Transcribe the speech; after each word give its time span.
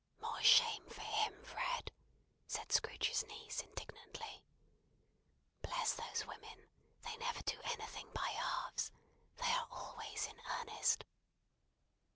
"More 0.19 0.41
shame 0.41 0.89
for 0.89 1.01
him, 1.01 1.43
Fred!" 1.43 1.91
said 2.47 2.71
Scrooge's 2.71 3.23
niece, 3.23 3.61
indignantly. 3.61 4.41
Bless 5.61 5.93
those 5.93 6.25
women; 6.25 6.69
they 7.03 7.15
never 7.17 7.43
do 7.43 7.61
anything 7.65 8.09
by 8.11 8.29
halves. 8.29 8.91
They 9.37 9.51
are 9.51 9.67
always 9.69 10.25
in 10.25 10.41
earnest. 10.53 11.05